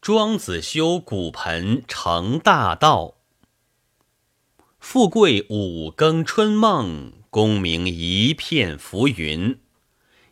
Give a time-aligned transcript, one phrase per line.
[0.00, 3.16] 庄子修古盆成大道。
[4.78, 9.60] 富贵五更春梦，功名一片浮云。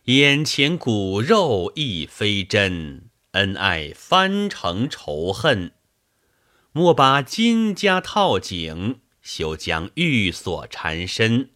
[0.05, 5.73] 眼前骨肉亦非真，恩爱翻成仇恨。
[6.71, 11.51] 莫把金家套颈，休将玉锁缠身。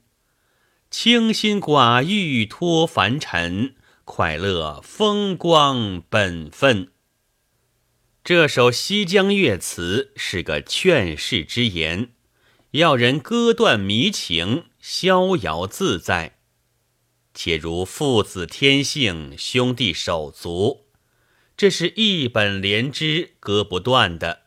[0.92, 3.74] 清心寡欲脱凡尘，
[4.06, 6.93] 快乐风光本分。
[8.24, 12.12] 这首西江月词是个劝世之言，
[12.72, 16.38] 要人割断迷情，逍遥自在。
[17.34, 20.86] 且如父子天性，兄弟手足，
[21.58, 24.44] 这是一本连枝，割不断的。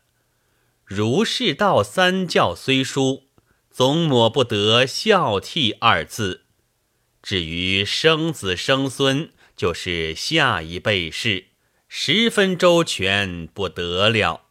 [0.83, 3.25] 儒释道三教虽殊，
[3.69, 6.45] 总抹不得孝悌二字。
[7.21, 11.49] 至于生子生孙，就是下一辈事，
[11.87, 14.43] 十分周全，不得了。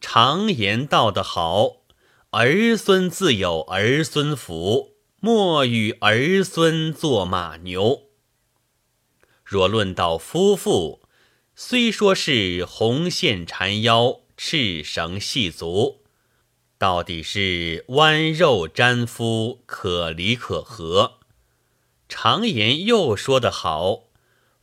[0.00, 1.84] 常言道得好
[2.32, 4.92] ：“儿孙自有儿孙福。”
[5.24, 8.08] 莫与儿孙做马牛。
[9.42, 11.00] 若论到夫妇，
[11.54, 16.04] 虽说是红线缠腰、赤绳系足，
[16.76, 21.20] 到底是弯肉沾肤，可离可合。
[22.06, 24.08] 常言又说得好：“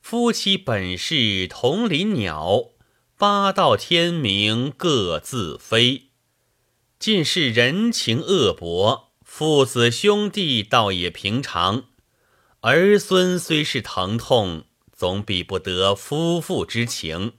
[0.01, 2.71] 夫妻本是同林鸟，
[3.17, 6.09] 八到天明各自飞。”
[6.99, 9.11] 尽是人情恶薄。
[9.23, 11.85] 父子兄弟倒也平常，
[12.59, 17.33] 儿孙虽是疼痛，总比不得夫妇之情。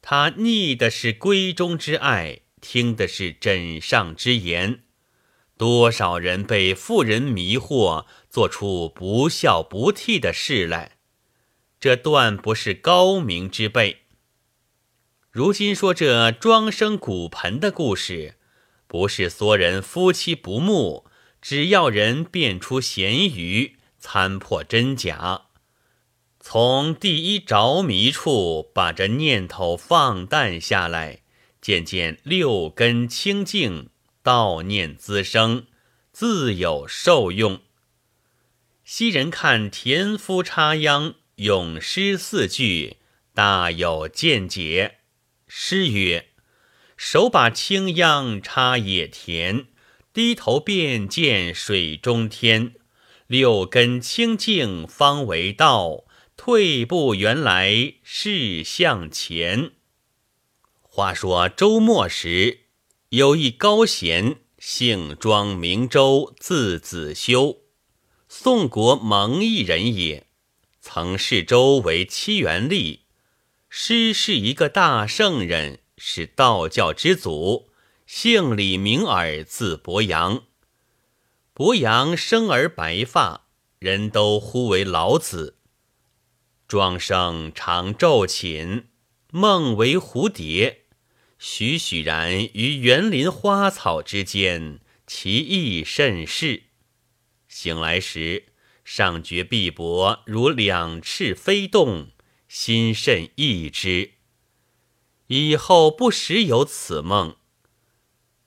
[0.00, 4.82] 他逆的是闺中之爱，听的是枕上之言。
[5.56, 10.91] 多少人被妇人迷惑，做出不孝不悌的事来，
[11.82, 14.02] 这断不是高明之辈。
[15.32, 18.36] 如今说这庄生骨盆的故事。
[18.86, 21.06] 不是说人夫妻不睦，
[21.40, 25.46] 只要人辨出咸鱼，参破真假。
[26.38, 31.22] 从第一着迷处把这念头放淡下来，
[31.60, 33.88] 渐渐六根清净，
[34.22, 35.66] 道念滋生，
[36.12, 37.60] 自有受用。
[38.84, 42.98] 昔人看田夫插秧，咏诗四句，
[43.34, 44.98] 大有见解。
[45.48, 46.28] 诗曰。
[46.96, 49.66] 手把青秧插野田，
[50.12, 52.74] 低头便见水中天。
[53.26, 56.04] 六根清净方为道，
[56.36, 59.72] 退步原来是向前。
[60.80, 62.66] 话说周末时，
[63.08, 67.62] 有一高贤，姓庄，名周，字子修，
[68.28, 70.28] 宋国蒙邑人也。
[70.84, 73.02] 曾视周为七元吏，
[73.68, 75.78] 师是一个大圣人。
[75.96, 77.70] 是道教之祖，
[78.04, 80.42] 姓李，名耳，字伯阳。
[81.54, 83.46] 伯阳生而白发，
[83.78, 85.58] 人都呼为老子。
[86.66, 88.88] 庄生常昼寝，
[89.30, 90.86] 梦为蝴蝶，
[91.38, 96.64] 栩栩然于园林花草之间，其意甚是。
[97.46, 98.46] 醒来时，
[98.84, 102.08] 上觉碧帛如两翅飞动，
[102.48, 104.12] 心甚异之。
[105.28, 107.36] 以后不时有此梦。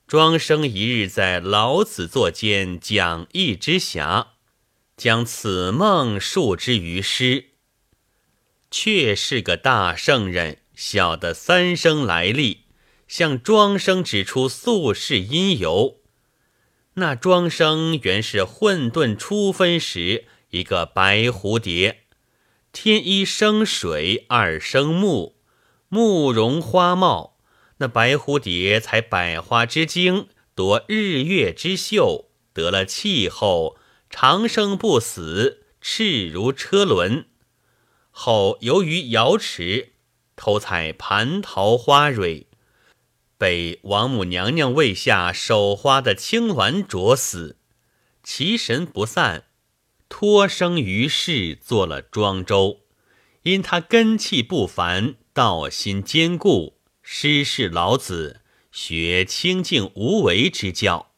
[0.07, 4.27] 庄生一日在老子座间讲义之暇，
[4.95, 7.51] 将此梦述之于诗。
[8.69, 12.65] 却是个大圣人，晓得三生来历，
[13.07, 16.01] 向庄生指出宿世因由。
[16.97, 22.03] 那庄生原是混沌初分时一个白蝴蝶，
[22.71, 25.35] 天一生水，二生木。
[25.89, 27.37] 木容花茂，
[27.77, 33.77] 那白蝴蝶采百花之精，夺日月之秀，得了气候，
[34.09, 37.25] 长生不死，赤如车轮。
[38.09, 39.91] 后由于瑶池
[40.37, 42.47] 偷采蟠桃花蕊，
[43.37, 47.57] 被王母娘娘喂下手花的青丸啄死，
[48.23, 49.45] 其神不散，
[50.09, 52.81] 托生于世，做了庄周。
[53.43, 55.15] 因他根气不凡。
[55.33, 58.39] 道心坚固，师事老子，
[58.71, 61.11] 学清净无为之教。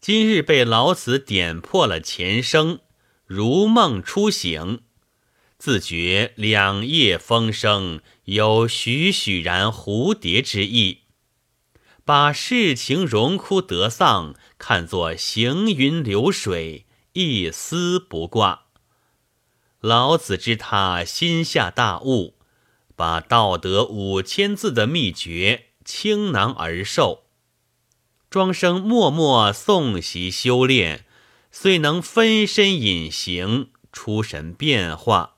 [0.00, 2.80] 今日被老子点破了前生，
[3.26, 4.80] 如梦初醒，
[5.58, 11.00] 自觉两叶风声有栩栩然蝴蝶之意，
[12.08, 18.68] 把世情荣枯得丧看作行云流水，一丝不挂。
[19.80, 22.38] 老子知他心下大悟。
[22.96, 27.24] 把道德五千字的秘诀倾囊而授。
[28.30, 31.04] 庄生默默诵习修炼，
[31.52, 35.34] 虽能分身隐形，出神变化。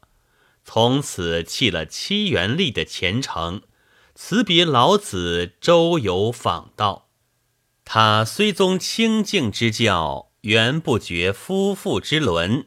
[0.64, 3.62] 从此弃了七元力的前程，
[4.22, 7.08] 辞别老子，周游访道。
[7.86, 12.66] 他虽宗清净之教，原不觉夫妇之伦，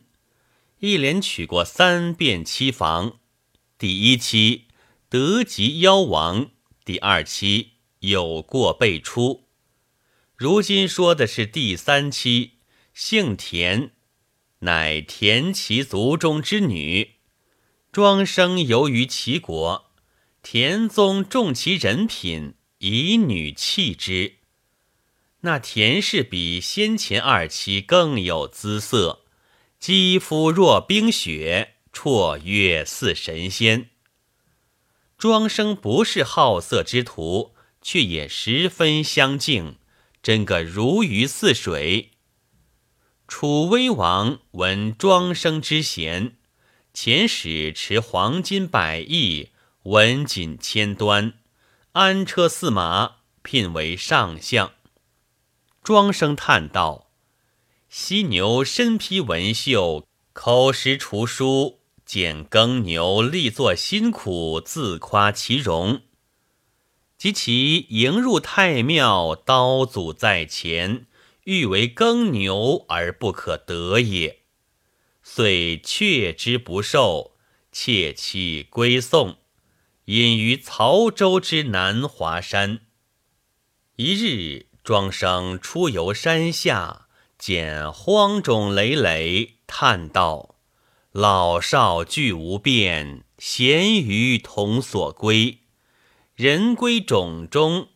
[0.80, 3.20] 一连娶过三遍妻房。
[3.78, 4.66] 第一妻
[5.10, 6.50] 得及妖王，
[6.84, 9.44] 第二妻有过辈出。
[10.36, 12.54] 如今说的是第三妻，
[12.96, 13.92] 姓田，
[14.62, 17.12] 乃田齐族中之女。
[17.92, 19.92] 庄生游于齐国，
[20.44, 24.40] 田宗重其人品，以女弃之。
[25.40, 29.22] 那田氏比先前二妻更有姿色，
[29.80, 33.90] 肌肤若冰雪，绰约似神仙。
[35.18, 39.78] 庄生不是好色之徒，却也十分相敬，
[40.22, 42.12] 真个如鱼似水。
[43.30, 46.36] 楚威王闻庄生之贤。
[46.94, 49.50] 遣使持黄金百亿，
[49.84, 51.34] 文锦千端，
[51.92, 54.72] 安车驷马，聘为上相。
[55.84, 57.10] 庄生叹道
[57.90, 66.04] ：“犀牛身披文绣，口食厨书，见耕牛力作辛苦，自夸其容。
[67.18, 71.08] 及其迎入太庙，刀俎在前，
[71.44, 74.40] 欲为耕牛而不可得也。”
[75.22, 77.36] 遂却之不受，
[77.74, 79.40] 窃其归宋，
[80.06, 82.82] 隐于曹州之南华山。
[83.96, 87.08] 一日，庄生出游山下，
[87.38, 90.56] 见荒冢累累，叹道
[91.14, 95.60] ：“老少俱无变，咸鱼同所归。
[96.36, 97.88] 人归冢中，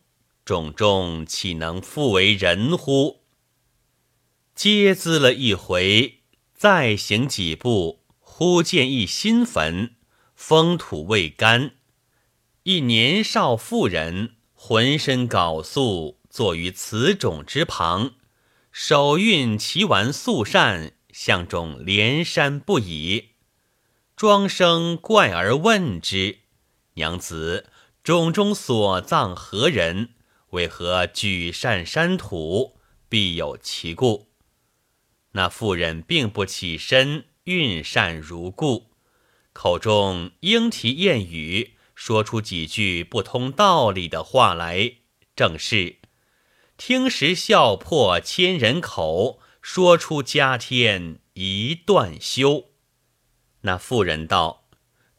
[0.46, 3.24] 冢中岂能复为人乎？”
[4.56, 6.14] 嗟咨了一回。
[6.54, 9.94] 再行几步，忽见一新坟，
[10.34, 11.76] 封土未干。
[12.68, 18.12] 一年少妇人，浑身缟素，坐于此冢之旁，
[18.70, 23.30] 手运齐完素扇，向冢连山不已。
[24.14, 26.40] 庄生怪而问之
[26.92, 27.70] ：“娘子，
[28.04, 30.10] 冢中所葬何人？
[30.50, 32.76] 为何举扇山土？
[33.08, 34.28] 必有其故。”
[35.32, 38.90] 那妇人并不起身，运扇如故，
[39.54, 44.98] 口中莺啼燕语，说出几句不通道理的话来。
[45.34, 45.96] 正是
[46.76, 52.66] 听时笑破千人口，说出家天一段休。
[53.62, 54.68] 那妇人道：“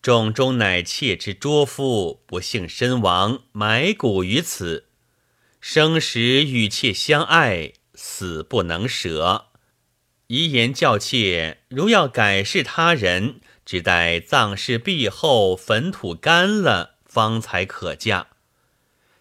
[0.02, 4.86] 冢中乃妾之拙夫，不幸身亡，埋骨于此。
[5.60, 9.48] 生时与妾相爱，死不能舍。”
[10.28, 18.30] 遗言教妾，如要改视他人，只待葬事毕后，坟土干了，方才可嫁。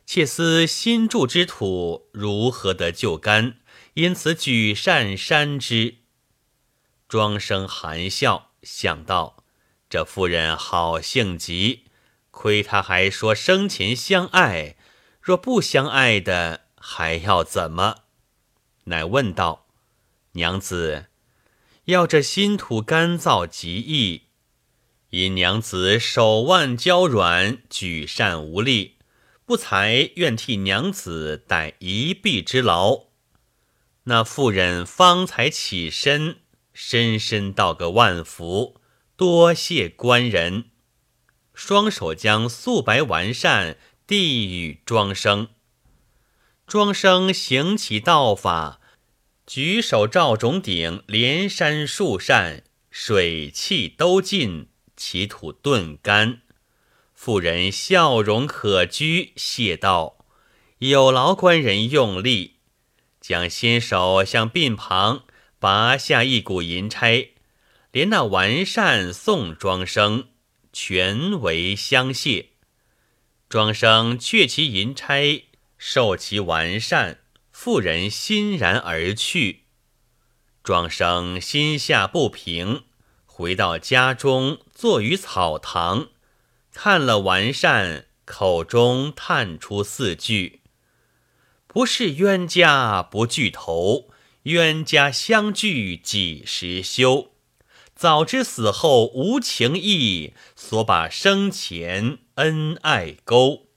[0.07, 3.59] 妾思新筑之土如何得就干？
[3.93, 5.97] 因此举扇扇之。
[7.11, 9.45] 庄生含笑，想到
[9.91, 11.85] 这妇人好性急，
[12.31, 14.77] 亏他还说生前相爱，
[15.21, 17.97] 若不相爱的，还要怎么？
[18.85, 19.67] 乃问道。
[20.33, 21.09] 娘子，
[21.85, 24.28] 要这新土干燥极易，
[25.11, 28.97] 因娘子手腕娇软，举扇无力，
[29.47, 33.05] 不才愿替娘子代一臂之劳。
[34.05, 36.37] 那妇人方才起身，
[36.75, 38.81] 深深道个万福，
[39.17, 40.67] 多谢官人。
[41.55, 45.49] 双手将素白完善递与庄生，
[46.67, 48.81] 庄生行其道法。
[49.47, 56.43] 举手照冢顶，连山数扇，水气都尽，其土顿干。
[57.15, 60.27] 妇人笑容可掬，谢道
[60.81, 62.57] ：“有劳官人用力，
[63.19, 65.25] 将先手向鬓旁
[65.59, 67.29] 拔下一股银钗，
[67.91, 70.29] 连那完扇送庄生，
[70.73, 72.51] 全为相谢。
[73.49, 75.45] 庄生却其银钗，
[75.79, 79.65] 受其完扇。”妇人欣然而去，
[80.63, 82.85] 庄生心下不平，
[83.39, 86.09] 回到家中，坐于草堂，
[86.73, 90.63] 看了完善，口中叹出四句
[91.69, 94.11] ：“不是冤家不聚头，
[94.43, 97.31] 冤家相聚几时休？
[97.95, 103.69] 早知死后无情义，所把生前恩爱勾。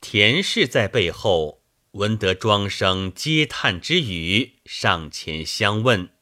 [0.00, 6.15] 田氏在背后闻得庄生嗟叹之语，上前相问。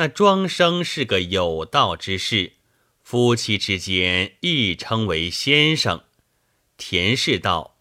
[0.00, 2.54] 那庄生是个有道之士，
[3.02, 6.04] 夫妻之间亦称为先生。
[6.78, 7.76] 田氏道：“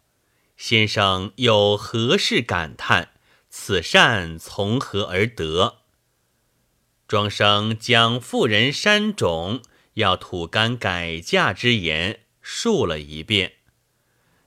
[0.57, 3.11] 先生有何事感叹？
[3.49, 5.77] 此善从何而得？”
[7.07, 9.61] 庄生将妇人山种
[9.93, 13.53] 要土干改嫁之言述了一遍。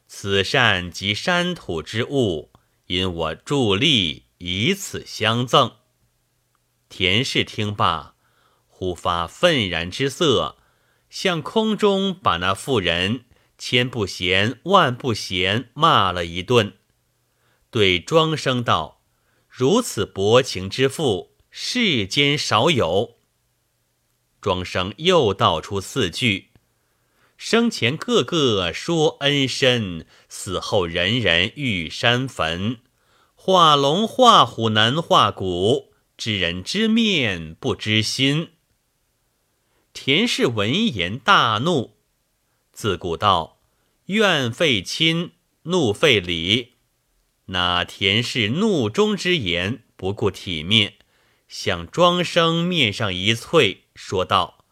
[0.06, 2.50] 此善即山土之物，
[2.88, 5.76] 因我助力，以此相赠。
[6.92, 8.16] 田氏听罢，
[8.66, 10.58] 忽发愤然之色，
[11.08, 13.25] 向空中把那妇人
[13.56, 16.75] 千不嫌万不嫌骂了一顿，
[17.70, 19.00] 对庄生道
[19.49, 23.16] ：“如此薄情之妇，世间少有。”
[24.42, 26.50] 庄生又道出四句
[27.38, 32.80] ：“生前个个说恩深，死后人人遇山坟，
[33.34, 35.88] 画龙画虎难画骨。”
[36.24, 38.50] 知人知面不知心。
[39.92, 41.96] 田氏闻言大怒。
[42.72, 43.58] 自古道：
[44.04, 45.32] 怨废亲，
[45.64, 46.74] 怒废礼。
[47.46, 50.94] 那田氏怒中之言，不顾体面，
[51.48, 54.64] 向庄生面上一啐，说道：“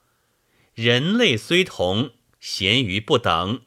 [0.75, 3.63] 人类虽同，咸鱼不等。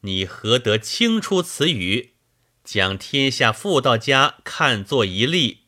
[0.00, 2.14] 你何得轻出此语，
[2.64, 5.60] 将天下妇道家看作一例？”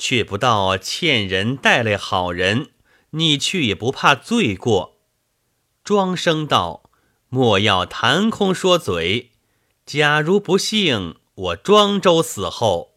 [0.00, 2.70] 却不到欠人带来好人，
[3.10, 4.96] 你去也不怕罪过。
[5.84, 6.90] 庄生道
[7.28, 9.32] ：“莫要谈空说嘴。
[9.84, 12.94] 假如不幸我庄周死后，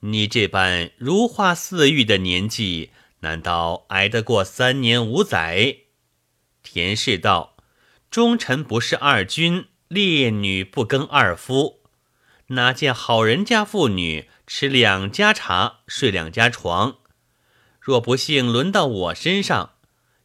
[0.00, 5.76] 你这般如花似玉的年纪，难道挨得过三年五载？”
[6.64, 7.54] 田氏道
[8.10, 11.82] ：“忠臣不是二君，烈女不更二夫，
[12.48, 16.98] 哪见好人家妇女？”吃两家茶，睡两家床。
[17.80, 19.76] 若不幸轮到我身上，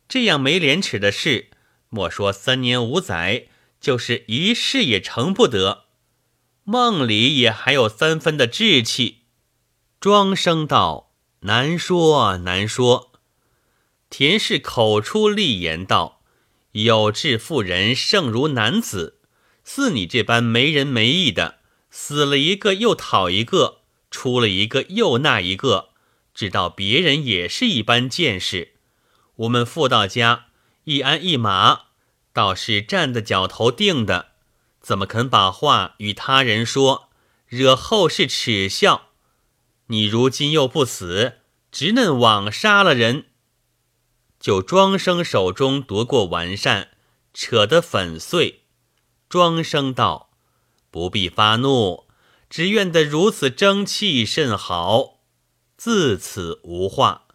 [0.09, 1.49] 这样没廉耻的事，
[1.87, 3.47] 莫说三年五载，
[3.79, 5.85] 就是一世也成不得。
[6.65, 9.19] 梦里也还有三分的志气。
[10.01, 11.13] 庄生道
[11.47, 13.13] ：“难说难说。”
[14.11, 16.21] 田氏口出厉言道
[16.73, 19.21] ：“有志妇人胜如男子，
[19.63, 23.76] 似你这般没人没义的，死了一个又讨一个。”
[24.09, 25.89] 出了一个又那一个，
[26.33, 28.73] 知道别人也是一般见识。
[29.35, 30.45] 我们妇道家
[30.85, 31.87] 一鞍一马，
[32.33, 34.31] 倒是站的脚头定的，
[34.79, 37.09] 怎么肯把话与他人说，
[37.47, 39.09] 惹后世耻笑？
[39.87, 41.39] 你如今又不死，
[41.71, 43.25] 直嫩枉杀了人。
[44.39, 46.89] 就庄生手中夺过完善，
[47.33, 48.63] 扯得粉碎。
[49.29, 50.29] 庄生道
[50.89, 52.05] ：“不必发怒。”
[52.49, 55.19] 只愿得如此争气甚好，
[55.75, 57.27] 自此无话。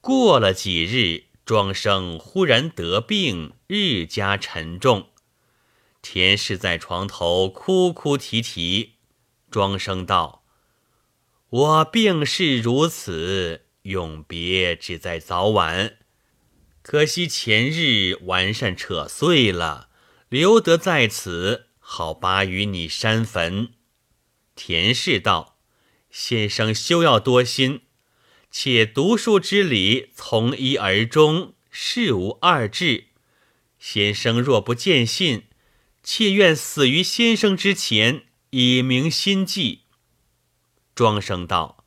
[0.00, 5.08] 过了几日，庄生忽然得病，日加沉重。
[6.02, 8.94] 田氏在床头哭哭啼啼。
[9.50, 10.44] 庄生道
[11.48, 15.98] ：“我病势如此，永别只在早晚。
[16.82, 19.88] 可惜前日完善扯碎了，
[20.28, 23.72] 留得在此，好拔与你山坟。”
[24.54, 25.58] 田氏道
[26.10, 27.82] ：“先生休要多心，
[28.50, 33.08] 且读书之礼从一而终，事无二致。
[33.78, 35.48] 先生若不见信，
[36.02, 39.82] 妾愿死于先生之前，以明心迹。”
[40.94, 41.84] 庄生道：“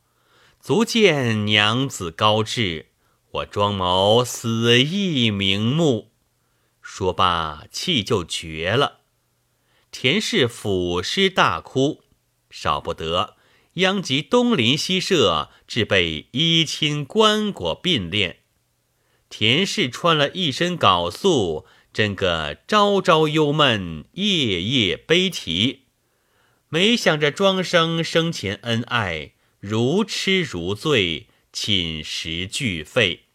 [0.60, 2.88] 足见娘子高志，
[3.32, 6.12] 我庄某死亦瞑目。”
[6.82, 9.00] 说罢，气就绝了。
[9.90, 12.04] 田氏抚尸大哭。
[12.50, 13.36] 少不得，
[13.74, 18.38] 殃及东邻西舍，置备衣亲棺椁并殓。
[19.30, 25.84] 田氏穿了一身缟素，真个朝朝忧闷，夜夜悲啼。
[26.70, 33.26] 没想着庄生生前恩爱，如痴如醉，寝食俱废。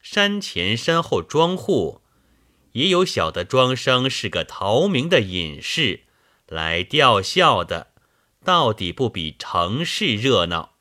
[0.00, 2.00] 山前山后庄户，
[2.72, 6.04] 也有晓得庄生是个逃名的隐士，
[6.46, 7.87] 来吊孝的。
[8.48, 10.78] 到底不比城市热闹。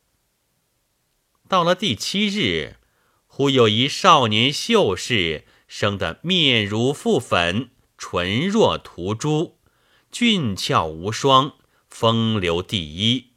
[1.49, 2.77] 到了第七日，
[3.25, 9.57] 忽有一少年秀士，生得面如覆粉，唇若涂朱，
[10.09, 11.55] 俊俏无双，
[11.89, 13.31] 风流第一。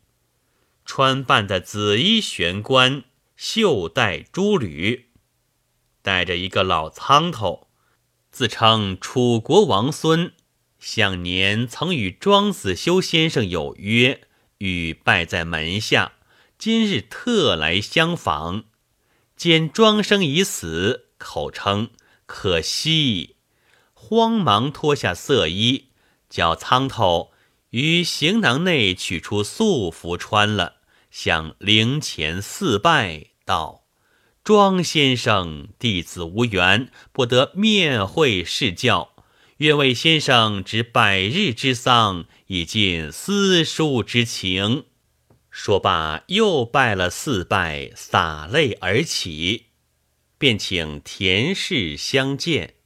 [0.84, 3.02] 穿扮的紫衣玄关，
[3.36, 5.10] 袖带珠履，
[6.02, 7.66] 带着一个老苍头，
[8.30, 10.32] 自称楚国王孙，
[10.80, 14.22] 向年曾与庄子修先生有约，
[14.58, 16.12] 欲拜在门下。
[16.58, 18.64] 今日特来相访，
[19.36, 21.90] 见庄生已死，口称
[22.26, 23.36] 可惜，
[23.92, 25.88] 慌忙脱下色衣，
[26.28, 27.30] 叫苍头
[27.70, 30.76] 于行囊内取出素服穿了，
[31.10, 33.84] 向灵前四拜道。
[34.42, 39.19] 庄先生弟子无缘，不得面会示教。
[39.60, 44.86] 愿为先生执百日之丧，以尽私书之情。
[45.50, 49.66] 说罢，又拜了四拜，洒泪而起，
[50.38, 52.76] 便请田氏相见。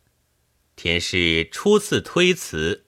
[0.74, 2.86] 田氏初次推辞，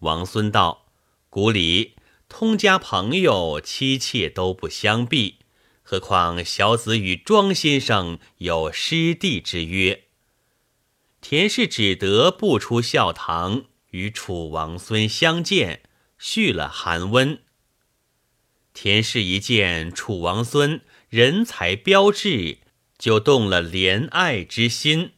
[0.00, 0.92] 王孙道
[1.30, 1.94] ：“古里
[2.28, 5.36] 通家朋友，妻妾都不相避。”
[5.82, 10.04] 何况小子与庄先生有师弟之约，
[11.22, 15.82] 田氏只得不出校堂，与楚王孙相见，
[16.18, 17.38] 续了寒温。
[18.74, 22.58] 田氏一见楚王孙人才标致，
[22.98, 25.12] 就动了怜爱之心，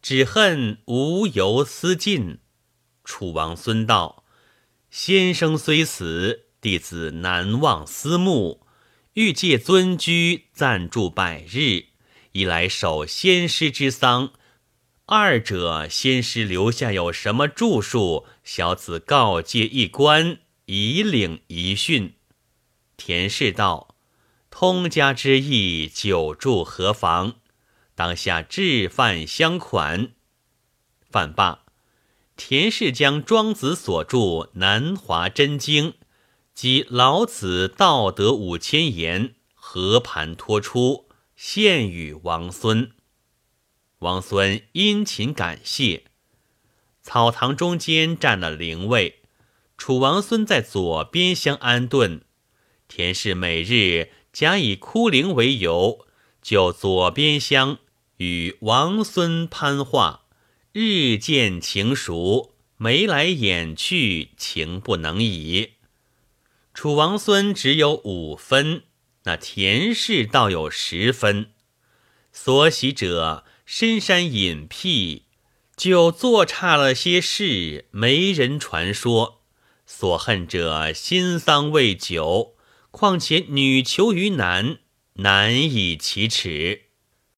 [0.00, 2.38] 只恨无由思尽。
[3.04, 4.24] 楚王孙道
[4.90, 8.66] ：“先生虽死，弟子难忘思慕。”
[9.14, 11.86] 欲借尊居暂住百日，
[12.32, 14.32] 一来守先师之丧；
[15.12, 22.14] 二者先师留下有什么著述，小子告诫一官，以领遗训。
[22.96, 23.96] 田氏道
[24.50, 27.34] ：“通家之意，久住何妨？
[27.96, 30.12] 当下置饭相款。”
[31.10, 31.64] 饭罢，
[32.36, 34.16] 田氏将庄子所著
[34.52, 35.90] 《南华真经》。
[36.54, 42.92] 及老子道德五千言和盘托出，献与王孙。
[44.00, 46.04] 王孙殷勤感谢。
[47.02, 49.20] 草堂中间站了灵位，
[49.76, 52.22] 楚王孙在左边厢安顿。
[52.88, 56.06] 田氏每日假以哭灵为由，
[56.40, 57.76] 就左边厢
[58.16, 60.24] 与王孙攀话，
[60.72, 65.72] 日渐情熟，眉来眼去，情不能已。
[66.72, 68.84] 楚王孙只有五分，
[69.24, 71.50] 那田氏倒有十分。
[72.32, 75.26] 所喜者深山隐僻，
[75.76, 79.34] 就做差了些事，没人传说；
[79.86, 82.56] 所恨者新丧未久，
[82.90, 84.78] 况且女求于男，
[85.14, 86.86] 难以启齿。